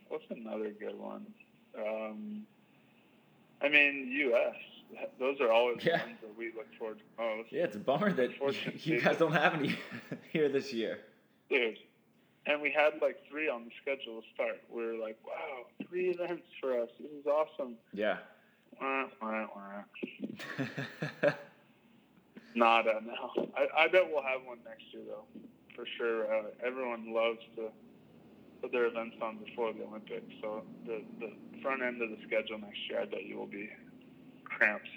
[0.09, 1.25] what's another good one?
[1.77, 2.45] Um,
[3.61, 4.55] I mean, U.S.
[5.19, 5.97] Those are always yeah.
[5.97, 7.51] the ones that we look forward to most.
[7.51, 8.31] Yeah, it's a bummer that
[8.85, 9.75] you guys don't have any
[10.31, 10.99] here this year.
[11.49, 11.77] Dude,
[12.47, 14.61] and we had like three on the schedule to start.
[14.71, 16.89] We were like, wow, three events for us.
[16.99, 17.75] This is awesome.
[17.93, 18.17] Yeah.
[18.81, 19.83] Wah, wah, wah.
[22.55, 23.47] Nada now.
[23.55, 25.25] I, I bet we'll have one next year though,
[25.75, 26.33] for sure.
[26.33, 27.69] Uh, everyone loves to
[28.61, 32.57] put their events on before the Olympics, so the the front end of the schedule
[32.57, 33.69] next year, I bet you will be
[34.43, 34.87] cramped.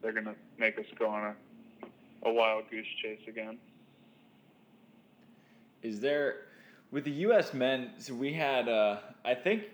[0.00, 1.34] They're gonna make us go on a
[2.22, 3.58] a wild goose chase again.
[5.82, 6.36] Is there
[6.90, 7.54] with the U.S.
[7.54, 7.90] men?
[7.98, 9.64] So we had, uh, I think,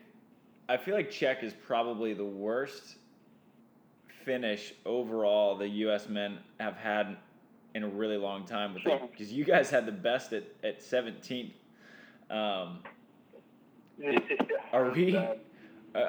[0.69, 2.97] I feel like Czech is probably the worst
[4.25, 6.09] finish overall the U.S.
[6.09, 7.17] men have had
[7.75, 11.53] in a really long time because you guys had the best at at 17th.
[12.31, 12.81] Um,
[14.73, 15.17] are we?
[15.17, 15.35] Uh,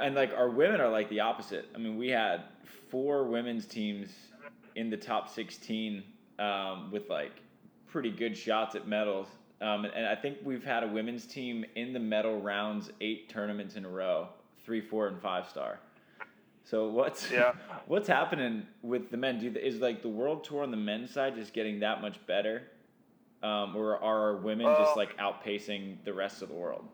[0.01, 1.69] and like our women are like the opposite.
[1.75, 2.43] I mean, we had
[2.89, 4.09] four women's teams
[4.75, 6.03] in the top 16
[6.39, 7.41] um, with like
[7.87, 9.27] pretty good shots at medals.
[9.59, 13.27] Um, and, and, I think we've had a women's team in the medal rounds eight
[13.27, 14.27] tournaments in a row,
[14.63, 15.79] three, four, and five star.
[16.63, 17.53] So what's yeah.
[17.87, 19.39] what's happening with the men?
[19.39, 22.63] Do is like the world tour on the men's side just getting that much better,
[23.41, 26.85] um, or are our women well, just like outpacing the rest of the world?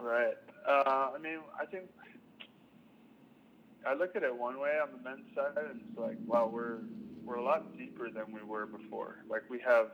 [0.00, 0.34] Right.
[0.66, 1.90] Uh, I mean, I think
[3.86, 6.78] I look at it one way on the men's side, and it's like, wow, we're
[7.24, 9.24] we're a lot deeper than we were before.
[9.28, 9.90] Like we have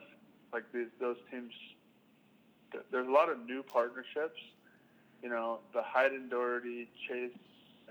[0.54, 1.52] like these those teams.
[2.90, 4.40] There's a lot of new partnerships.
[5.22, 7.30] You know, the Hayden Doherty, Chase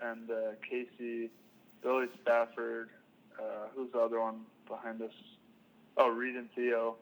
[0.02, 1.30] and uh, Casey,
[1.82, 2.90] Billy Stafford,
[3.40, 5.12] uh, who's the other one behind us?
[5.98, 6.96] Oh, Reid and Theo.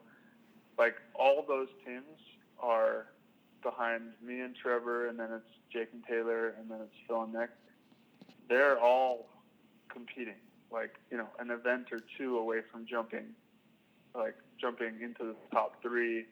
[0.77, 2.19] Like all those teams
[2.59, 3.07] are
[3.61, 7.33] behind me and Trevor, and then it's Jake and Taylor, and then it's Phil and
[7.33, 7.49] Nick.
[8.49, 9.27] They're all
[9.89, 13.25] competing, like you know, an event or two away from jumping,
[14.15, 16.25] like jumping into the top three,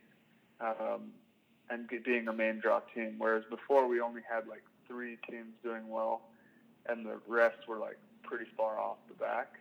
[0.62, 1.12] um,
[1.70, 3.15] and being a main draw team.
[3.18, 6.22] Whereas before we only had like three teams doing well,
[6.88, 9.54] and the rest were like pretty far off the back.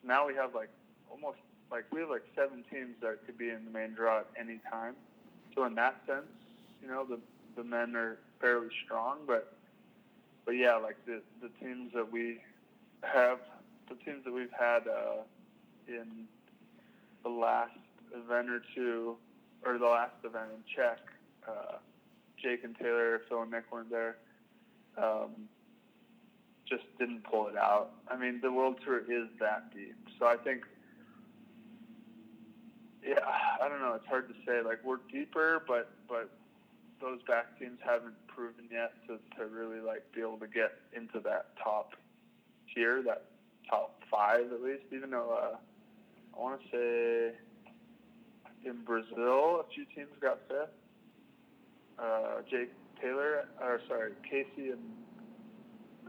[0.00, 0.70] So now we have like
[1.10, 1.38] almost
[1.70, 4.60] like we have like seven teams that could be in the main draw at any
[4.70, 4.94] time.
[5.54, 6.26] So in that sense,
[6.82, 7.18] you know, the
[7.56, 9.54] the men are fairly strong, but
[10.44, 12.40] but yeah, like the the teams that we
[13.02, 13.38] have,
[13.88, 15.22] the teams that we've had uh,
[15.88, 16.26] in
[17.22, 17.78] the last
[18.14, 19.16] event or two,
[19.64, 20.98] or the last event in Czech,
[21.48, 21.76] uh,
[22.36, 24.16] Jake and Taylor, Phil and Nick weren't there.
[24.98, 25.48] Um,
[26.68, 27.92] just didn't pull it out.
[28.08, 30.62] I mean, the World Tour is that deep, so I think,
[33.04, 33.18] yeah,
[33.60, 33.94] I don't know.
[33.94, 34.62] It's hard to say.
[34.62, 36.30] Like we're deeper, but but
[37.00, 41.20] those back teams haven't proven yet to, to really like be able to get into
[41.20, 41.94] that top
[42.74, 43.24] tier, that
[43.68, 44.84] top five at least.
[44.92, 45.56] Even though uh,
[46.36, 50.70] I want to say in Brazil, a few teams got fifth.
[51.98, 54.80] Uh, Jake Taylor, or sorry, Casey and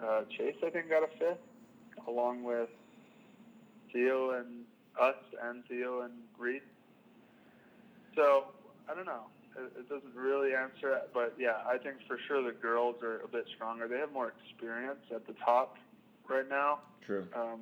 [0.04, 1.42] uh, Chase, I think, got a fifth,
[2.08, 2.70] along with
[3.92, 4.66] Theo and
[5.00, 6.62] us and Theo and Reid.
[8.16, 8.46] So
[8.90, 9.26] I don't know.
[9.58, 13.22] It, it doesn't really answer it, but yeah, I think for sure the girls are
[13.22, 13.88] a bit stronger.
[13.88, 15.78] They have more experience at the top
[16.28, 16.80] right now.
[17.06, 17.28] True.
[17.36, 17.60] Um,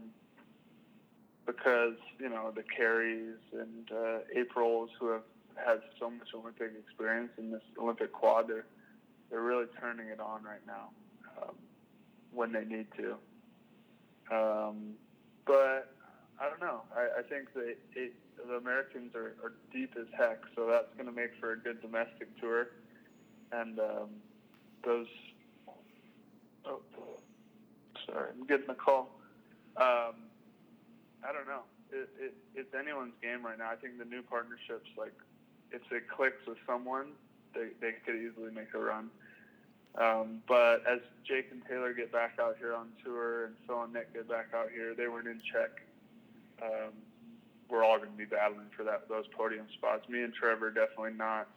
[1.45, 5.23] because you know the Kerris and uh, Aprils who have
[5.55, 8.65] had so much Olympic experience in this Olympic quad, they're
[9.29, 10.89] they're really turning it on right now.
[11.41, 11.55] Um,
[12.33, 13.15] when they need to.
[14.33, 14.93] Um,
[15.45, 15.93] but
[16.39, 16.81] I don't know.
[16.95, 17.75] I, I think the
[18.47, 21.81] the Americans are, are deep as heck, so that's going to make for a good
[21.81, 22.69] domestic tour.
[23.51, 24.09] And um,
[24.83, 25.07] those.
[26.65, 26.79] Oh,
[28.05, 29.19] sorry, I'm getting a call.
[29.77, 30.15] Um,
[31.27, 31.61] I don't know.
[31.91, 33.69] It, it, it's anyone's game right now.
[33.71, 35.13] I think the new partnerships, like,
[35.71, 37.13] if it clicks with someone,
[37.53, 39.09] they, they could easily make a run.
[39.95, 43.93] Um, but as Jake and Taylor get back out here on tour and Phil and
[43.93, 45.81] Nick get back out here, they weren't in Czech.
[46.63, 46.93] Um,
[47.69, 50.07] we're all going to be battling for that those podium spots.
[50.09, 51.47] Me and Trevor definitely not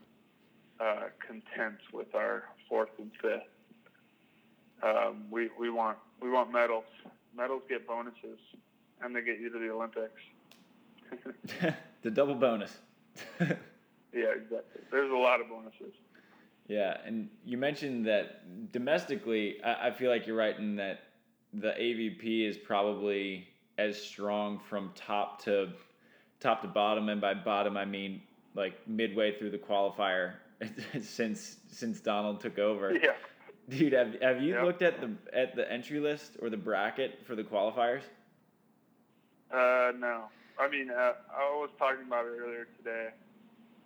[0.80, 3.42] uh, content with our fourth and fifth.
[4.82, 6.84] Um, we we want we want medals.
[7.36, 8.38] Medals get bonuses,
[9.04, 10.22] and they get you to the Olympics.
[12.02, 12.78] the double bonus.
[13.40, 13.48] yeah,
[14.12, 14.82] exactly.
[14.90, 15.94] There's a lot of bonuses.
[16.66, 21.00] Yeah, and you mentioned that domestically, I, I feel like you're right in that
[21.52, 25.68] the AVP is probably as strong from top to
[26.40, 28.22] top to bottom, and by bottom I mean
[28.54, 30.34] like midway through the qualifier
[31.02, 32.94] since since Donald took over.
[32.94, 33.12] Yeah.
[33.68, 37.34] Dude, have have you looked at the at the entry list or the bracket for
[37.34, 38.02] the qualifiers?
[39.52, 40.24] Uh, no.
[40.58, 43.08] I mean, uh, I was talking about it earlier today.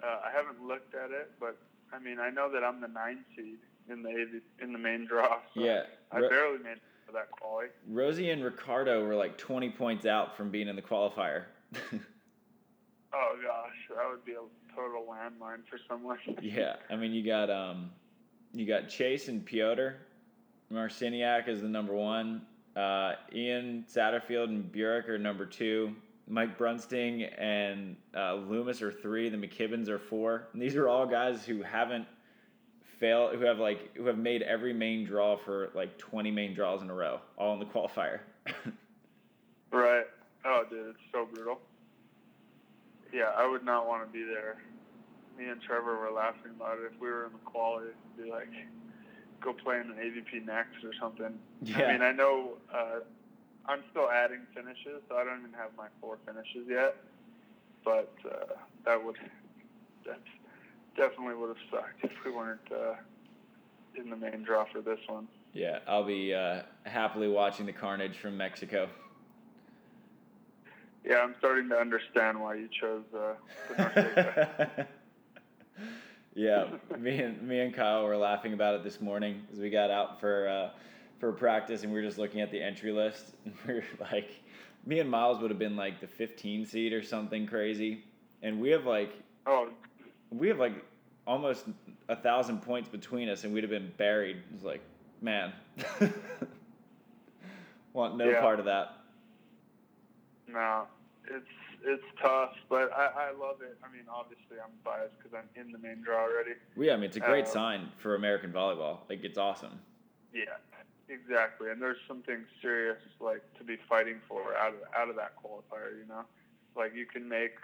[0.03, 1.57] Uh, I haven't looked at it, but
[1.93, 3.59] I mean, I know that I'm the nine seed
[3.91, 5.39] in the AV, in the main draw.
[5.55, 7.71] So yeah, I barely made it for that quality.
[7.89, 11.45] Rosie and Ricardo were like 20 points out from being in the qualifier.
[11.93, 16.19] oh gosh, that would be a total landmine for someone.
[16.43, 17.91] yeah, I mean, you got um,
[18.53, 19.97] you got Chase and Piotr.
[20.71, 22.43] Marciniak is the number one.
[22.77, 25.95] Uh, Ian Satterfield and Burek are number two.
[26.29, 29.29] Mike Brunsting and uh, Loomis are three.
[29.29, 30.49] The McKibbins are four.
[30.53, 32.07] And these are all guys who haven't
[33.01, 36.83] failed, who have like who have made every main draw for like twenty main draws
[36.83, 38.21] in a row, all in the qualifier.
[39.73, 40.05] right.
[40.45, 41.61] Oh, dude, it's so brutal.
[43.13, 44.59] Yeah, I would not want to be there.
[45.39, 46.91] Me and Trevor were laughing about it.
[46.93, 48.49] If we were in the quality, it'd be like
[49.41, 51.39] go play in an AVP next or something.
[51.63, 51.79] Yeah.
[51.85, 52.59] I mean, I know.
[52.73, 53.01] Uh,
[53.67, 56.97] I'm still adding finishes, so I don't even have my four finishes yet.
[57.85, 59.17] But uh, that would
[60.07, 60.21] that
[60.97, 62.95] definitely would have sucked if we weren't uh,
[63.95, 65.29] in the main draw for this one.
[65.53, 68.89] Yeah, I'll be uh, happily watching the carnage from Mexico.
[71.05, 73.35] Yeah, I'm starting to understand why you chose uh,
[73.69, 74.87] the
[76.35, 76.67] yeah,
[76.99, 80.21] me and me and Kyle were laughing about it this morning as we got out
[80.21, 80.71] for uh,
[81.19, 84.31] for practice, and we were just looking at the entry list, and we are like,
[84.87, 88.05] me and Miles would have been like the 15 seed or something crazy,
[88.43, 89.13] and we have like,
[89.47, 89.69] oh,
[90.31, 90.85] we have like
[91.27, 91.67] almost
[92.09, 94.39] a thousand points between us, and we'd have been buried.
[94.55, 94.83] It's like,
[95.21, 95.53] man,
[97.93, 98.41] want no yeah.
[98.41, 98.97] part of that.
[100.47, 100.85] No,
[101.29, 101.45] it's
[101.85, 103.79] it's tough, but I, I love it.
[103.85, 106.53] I mean, obviously, I'm biased because I'm in the main draw already.
[106.77, 108.99] Well, yeah, I mean, it's a great uh, sign for American volleyball.
[109.09, 109.79] Like, it's awesome.
[110.33, 110.45] Yeah,
[111.11, 115.33] Exactly, and there's something serious like to be fighting for out of out of that
[115.43, 115.97] qualifier.
[115.99, 116.25] You know,
[116.77, 117.55] like you can make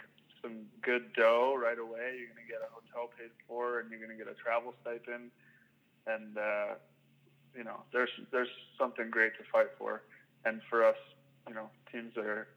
[0.40, 2.16] some good dough right away.
[2.18, 5.30] You're gonna get a hotel paid for, and you're gonna get a travel stipend,
[6.06, 6.74] and uh,
[7.54, 8.48] you know, there's there's
[8.78, 10.02] something great to fight for.
[10.46, 10.96] And for us,
[11.46, 12.48] you know, teams that are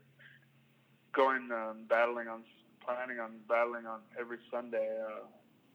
[1.17, 2.43] going um, battling on
[2.85, 5.25] planning on battling on every Sunday, uh,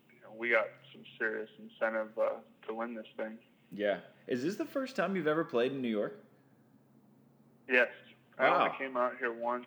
[0.08, 2.30] you know, we got some serious incentive uh,
[2.66, 3.36] to win this thing.
[3.70, 3.98] Yeah.
[4.28, 6.18] Is this the first time you've ever played in New York?
[7.68, 7.88] Yes.
[8.38, 8.46] Wow.
[8.46, 9.66] I only came out here once.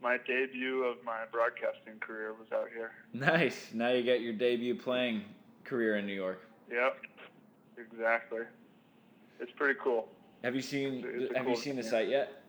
[0.00, 2.92] My debut of my broadcasting career was out here.
[3.12, 3.70] Nice.
[3.74, 5.24] Now you get your debut playing
[5.64, 6.40] career in New York.
[6.70, 6.98] Yep.
[7.76, 8.42] Exactly.
[9.40, 10.08] It's pretty cool.
[10.44, 12.42] Have you seen it's Have cool you seen the site yet?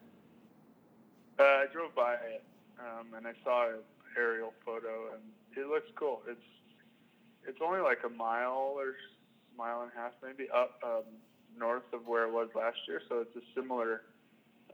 [1.39, 2.43] Uh, I drove by it,
[2.80, 3.80] um, and I saw an
[4.17, 5.21] aerial photo, and
[5.56, 6.21] it looks cool.
[6.28, 6.41] It's
[7.47, 11.04] it's only like a mile or a mile and a half maybe up um,
[11.58, 13.02] north of where it was last year.
[13.08, 14.02] So it's a similar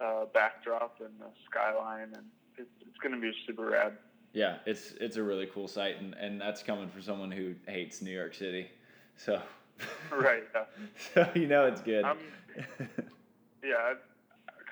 [0.02, 1.14] uh, backdrop and
[1.50, 2.26] skyline, and
[2.58, 3.94] it's, it's going to be super rad.
[4.34, 8.02] Yeah, it's it's a really cool site, and, and that's coming from someone who hates
[8.02, 8.68] New York City.
[9.18, 9.42] So
[10.12, 10.64] right, yeah.
[11.14, 12.04] so you know it's good.
[13.64, 13.94] yeah,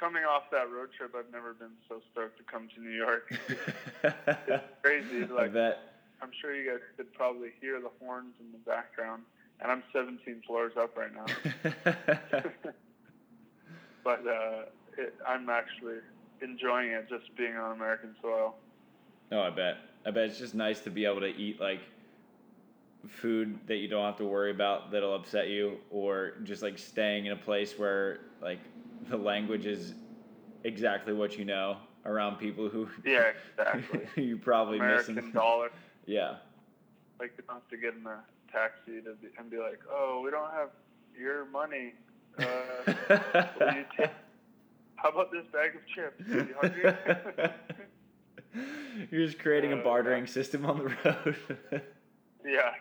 [0.03, 3.31] coming off that road trip, I've never been so stoked to come to New York.
[4.03, 5.25] it's crazy.
[5.25, 5.79] Like, I bet.
[6.21, 9.23] I'm sure you guys could probably hear the horns in the background
[9.61, 11.25] and I'm 17 floors up right now.
[14.03, 14.63] but uh,
[14.97, 15.97] it, I'm actually
[16.41, 18.55] enjoying it just being on American soil.
[19.31, 19.77] Oh, I bet.
[20.05, 21.79] I bet it's just nice to be able to eat like
[23.07, 27.25] food that you don't have to worry about that'll upset you, or just like staying
[27.25, 28.59] in a place where like
[29.09, 29.93] the language is
[30.63, 35.69] exactly what you know around people who yeah exactly you probably American missing dollar
[36.05, 36.35] yeah
[37.19, 40.21] like you don't have to get in a taxi to be, and be like, "Oh,
[40.23, 40.69] we don't have
[41.17, 41.93] your money.
[42.37, 42.43] Uh,
[42.87, 44.11] you take?
[44.95, 46.21] How about this bag of chips?
[46.31, 46.93] Are you hungry?"
[49.11, 51.35] You're just creating uh, a bartering system on the road.
[52.45, 52.71] yeah,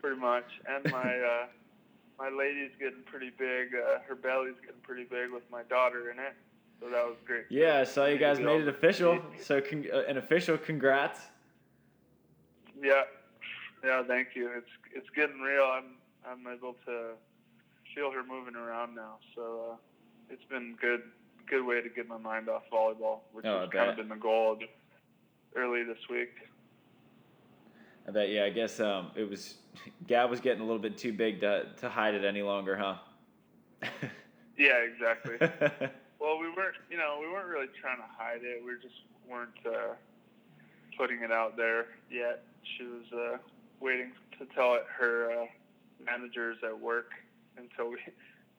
[0.00, 0.44] pretty much.
[0.68, 1.46] And my uh,
[2.18, 3.68] my lady's getting pretty big.
[3.74, 6.34] Uh, her belly's getting pretty big with my daughter in it.
[6.80, 7.44] So that was great.
[7.50, 9.22] Yeah, I saw you guys made it official.
[9.40, 11.20] So con- uh, an official congrats.
[12.80, 13.02] Yeah,
[13.84, 14.50] yeah, thank you.
[14.56, 15.62] It's it's getting real.
[15.64, 15.94] I'm
[16.26, 17.12] I'm able to
[17.94, 19.76] feel her moving around now, so uh,
[20.28, 21.02] it's been good
[21.48, 24.16] good way to get my mind off volleyball, which Oh, has kind of been the
[24.16, 24.58] goal
[25.54, 26.30] early this week.
[28.06, 28.30] I bet.
[28.30, 29.54] Yeah, I guess um, it was.
[30.06, 32.96] Gab was getting a little bit too big to to hide it any longer, huh?
[34.56, 35.36] Yeah, exactly.
[36.20, 38.62] well, we weren't, you know, we weren't really trying to hide it.
[38.64, 39.94] We just weren't uh,
[40.96, 42.44] putting it out there yet.
[42.76, 43.38] She was uh,
[43.80, 45.46] waiting to tell it her uh,
[46.04, 47.10] managers at work,
[47.56, 47.98] until we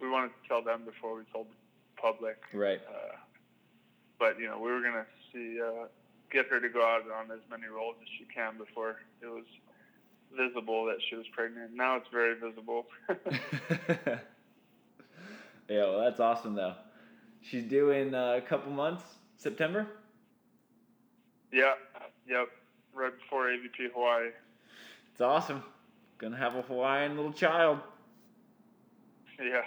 [0.02, 2.38] we wanted to tell them before we told the public.
[2.54, 2.82] right.
[2.88, 3.16] Uh,
[4.20, 5.88] but you know, we were gonna see uh,
[6.36, 9.46] get her to go out on as many rolls as she can before it was
[10.38, 11.72] visible that she was pregnant.
[11.74, 12.88] Now it's very visible.
[15.70, 16.74] yeah, well, that's awesome though.
[17.42, 19.04] She's due in uh, a couple months,
[19.38, 19.88] September.
[21.54, 21.74] yeah,
[22.28, 22.50] yep,
[22.94, 24.30] right before AVP Hawaii.
[25.14, 25.64] It's awesome.
[26.18, 27.80] Gonna have a Hawaiian little child.
[29.40, 29.62] Yeah,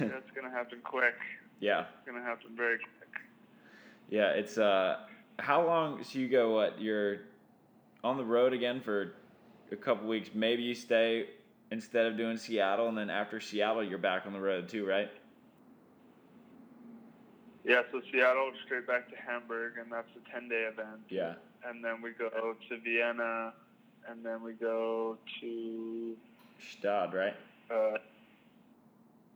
[0.00, 1.14] that's gonna happen quick.
[1.60, 3.20] yeah, It's gonna happen very quick.
[4.10, 4.30] yeah.
[4.30, 4.98] It's uh,
[5.42, 6.04] how long?
[6.04, 6.80] So you go what?
[6.80, 7.18] You're
[8.04, 9.14] on the road again for
[9.72, 10.30] a couple weeks.
[10.34, 11.26] Maybe you stay
[11.72, 15.10] instead of doing Seattle, and then after Seattle, you're back on the road too, right?
[17.64, 21.00] Yeah, so Seattle straight back to Hamburg, and that's a ten day event.
[21.08, 21.34] Yeah.
[21.66, 22.28] And then we go
[22.68, 23.52] to Vienna,
[24.08, 26.16] and then we go to
[26.60, 27.34] Gstaad, right?
[27.68, 27.98] uh,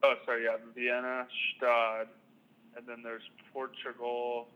[0.05, 1.27] oh sorry, yeah, Vienna,
[1.61, 2.07] Gstaad,
[2.77, 4.49] and then there's Portugal,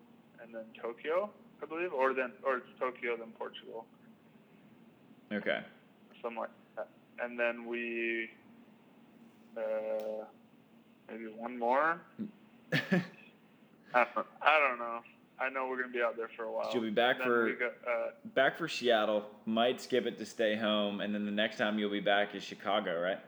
[0.43, 1.31] and then Tokyo,
[1.63, 3.87] I believe, or then or it's Tokyo then Portugal,
[5.33, 5.61] Okay.
[6.23, 6.89] something like that.
[7.23, 8.31] And then we
[9.57, 10.25] uh,
[11.11, 12.01] maybe one more.
[12.73, 15.01] I don't, I don't know.
[15.41, 16.71] I know we're gonna be out there for a while.
[16.73, 19.25] You'll be back for- go, uh, back for Seattle.
[19.47, 22.43] Might skip it to stay home, and then the next time you'll be back is
[22.43, 23.19] Chicago, right?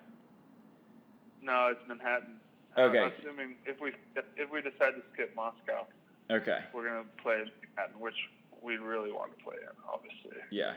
[1.44, 2.36] no, it's Manhattan.
[2.78, 3.00] Okay.
[3.00, 3.92] I'm assuming if we
[4.36, 5.86] if we decide to skip Moscow,
[6.30, 6.58] Okay.
[6.72, 8.14] we're gonna play in Manhattan, which
[8.62, 10.36] we really want to play in, obviously.
[10.50, 10.74] Yeah.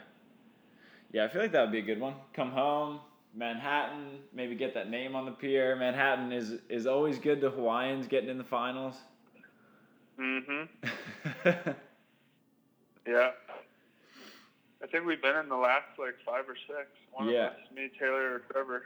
[1.12, 2.16] Yeah, I feel like that would be a good one.
[2.34, 3.00] Come home,
[3.34, 5.76] Manhattan, maybe get that name on the pier.
[5.76, 8.96] Manhattan is is always good to Hawaiians getting in the finals.
[10.20, 11.72] Mm-hmm.
[13.08, 13.32] Yeah.
[14.84, 16.88] I think we've been in the last like five or six.
[17.12, 17.48] One Yeah.
[17.48, 18.84] of us, me, Taylor, or Trevor.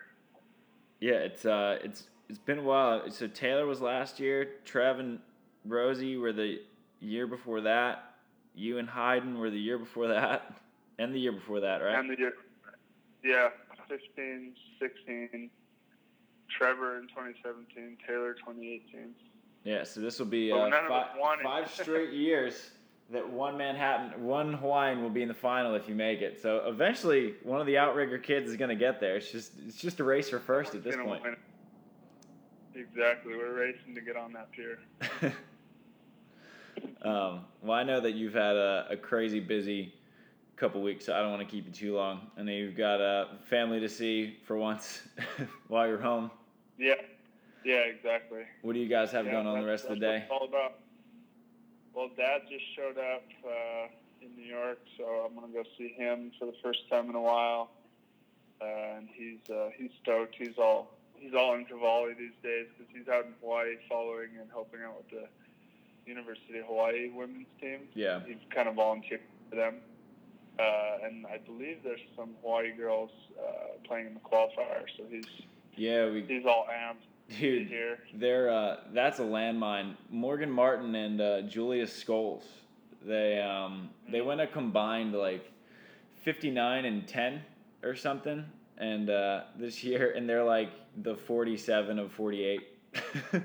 [0.99, 3.09] yeah, it's uh it's it's been a while.
[3.11, 5.19] So Taylor was last year, Trev and
[5.65, 6.59] Rosie were the
[6.99, 8.13] year before that.
[8.55, 10.55] You and Hayden were the year before that.
[11.01, 11.97] And the year before that, right?
[11.97, 12.33] And the year,
[13.23, 13.51] yeah,
[13.87, 15.49] 15, 16.
[16.49, 19.15] Trevor in 2017, Taylor 2018.
[19.63, 22.71] Yeah, so this will be uh, none of us five, five straight years
[23.11, 26.41] that one Manhattan, one Hawaiian will be in the final if you make it.
[26.41, 29.17] So eventually, one of the outrigger kids is going to get there.
[29.17, 31.23] It's just it's just a race for first at this point.
[31.23, 31.35] win.
[32.75, 33.35] Exactly.
[33.35, 34.79] We're racing to get on that pier.
[37.03, 39.93] um, well, I know that you've had a, a crazy busy
[40.57, 42.27] couple weeks, so I don't want to keep you too long.
[42.37, 45.01] I know you've got a family to see for once
[45.67, 46.29] while you're home.
[46.77, 46.95] Yeah.
[47.63, 48.43] Yeah, exactly.
[48.61, 50.25] What do you guys have Yeah, going on the rest of the day?
[50.29, 50.79] all about.
[51.93, 53.87] Well, Dad just showed up uh,
[54.21, 57.21] in New York, so I'm gonna go see him for the first time in a
[57.21, 57.71] while,
[58.61, 58.65] uh,
[58.97, 60.35] and he's uh, he's stoked.
[60.37, 64.49] He's all he's all into volley these days because he's out in Hawaii following and
[64.51, 65.27] helping out with the
[66.05, 67.81] University of Hawaii women's team.
[67.93, 68.21] Yeah.
[68.25, 69.75] He's kind of volunteered for them,
[70.59, 75.25] uh, and I believe there's some Hawaii girls uh, playing in the qualifier, so he's
[75.75, 77.67] Yeah, we he's all amped dude.
[77.67, 77.99] here.
[78.15, 79.95] They're uh, that's a landmine.
[80.09, 82.43] Morgan Martin and uh, Julia Scoles.
[83.05, 85.51] They um, they went a combined like
[86.23, 87.41] fifty nine and ten
[87.83, 88.43] or something,
[88.77, 90.69] and uh, this year, and they're like
[91.03, 92.67] the forty seven of forty eight.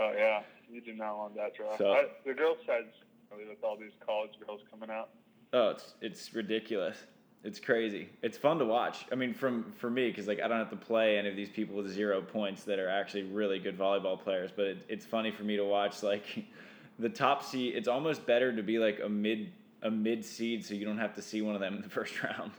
[0.00, 1.76] Oh yeah, you do not want that draw.
[1.76, 2.94] So- I, the girls' side's
[3.30, 5.10] really with all these college girls coming out.
[5.52, 6.96] oh, it's it's ridiculous.
[7.44, 8.08] It's crazy.
[8.20, 9.06] It's fun to watch.
[9.12, 11.48] I mean, from for me, because like I don't have to play any of these
[11.48, 14.50] people with zero points that are actually really good volleyball players.
[14.54, 16.24] But it, it's funny for me to watch like
[16.98, 17.76] the top seed.
[17.76, 19.52] It's almost better to be like a mid
[19.82, 22.20] a mid seed, so you don't have to see one of them in the first
[22.22, 22.50] round.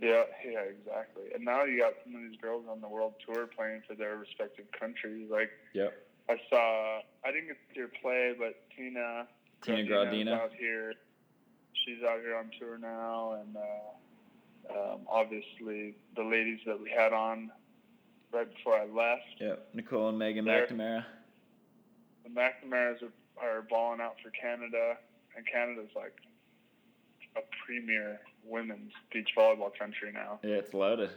[0.00, 1.24] Yeah, yeah, exactly.
[1.34, 4.16] And now you got some of these girls on the world tour playing for their
[4.16, 5.28] respective countries.
[5.30, 5.92] Like Yep.
[6.30, 9.26] I saw, I didn't get to see her play, but Tina
[9.64, 10.32] Tina Graudina.
[10.32, 10.94] out here.
[11.84, 17.12] She's out here on tour now, and uh, um, obviously the ladies that we had
[17.12, 17.50] on
[18.32, 19.40] right before I left.
[19.40, 19.68] Yep.
[19.74, 21.04] Nicole and Megan McNamara.
[22.22, 24.98] The McNamara's are, are balling out for Canada,
[25.36, 26.14] and Canada's like
[27.36, 30.38] a premier women's beach volleyball country now.
[30.44, 31.10] Yeah, it's loaded.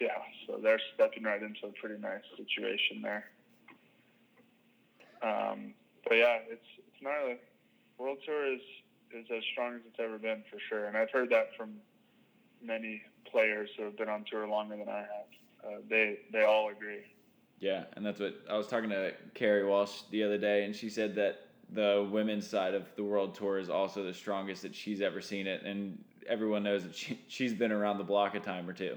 [0.00, 0.08] Yeah,
[0.46, 3.24] so they're stepping right into a pretty nice situation there.
[5.22, 7.36] Um, but yeah, it's it's gnarly.
[7.98, 8.60] World Tour is
[9.12, 11.74] is as strong as it's ever been for sure, and I've heard that from
[12.62, 15.64] many players who have been on tour longer than I have.
[15.64, 17.02] Uh, they they all agree.
[17.58, 20.90] Yeah, and that's what I was talking to Kerri Walsh the other day, and she
[20.90, 25.00] said that the women's side of the world tour is also the strongest that she's
[25.00, 28.68] ever seen it, and everyone knows that she she's been around the block a time
[28.68, 28.96] or two.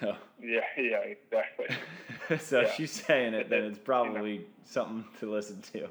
[0.00, 1.66] So yeah, yeah, exactly.
[2.40, 2.72] so yeah.
[2.72, 4.44] she's saying it, then it's probably you know.
[4.64, 5.88] something to listen to.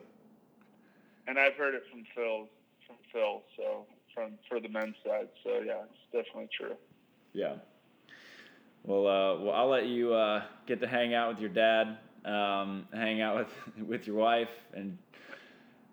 [1.27, 2.47] And I've heard it from Phil,
[2.87, 5.27] from Phil, so from for the men's side.
[5.43, 6.75] So yeah, it's definitely true.
[7.33, 7.55] Yeah.
[8.83, 12.87] Well, uh, well, I'll let you uh, get to hang out with your dad, um,
[12.93, 14.97] hang out with with your wife, and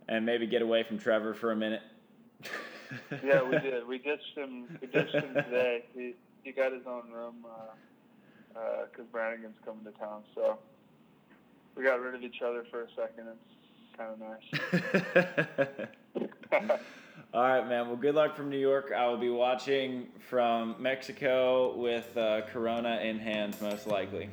[0.09, 1.83] and maybe get away from Trevor for a minute.
[3.25, 3.87] yeah, we did.
[3.87, 4.79] We ditched him.
[4.81, 5.85] We ditched him today.
[5.95, 7.45] He he got his own room
[8.91, 10.23] because uh, Brannigan's coming to town.
[10.35, 10.59] So
[11.77, 13.29] we got rid of each other for a second.
[13.29, 15.89] It's kind of nice.
[17.35, 17.89] All right, man.
[17.89, 18.93] Well, good luck from New York.
[18.97, 24.31] I will be watching from Mexico with uh, Corona in hand, most likely.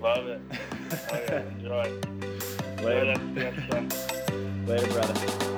[0.00, 0.40] Love it.
[1.10, 1.42] Oh, yeah.
[1.48, 2.00] Enjoy.
[2.84, 3.16] Later.
[4.66, 5.53] Later, brother.